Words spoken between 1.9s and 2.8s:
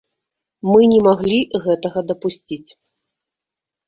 дапусціць.